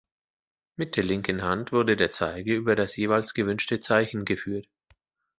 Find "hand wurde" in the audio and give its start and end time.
1.43-1.95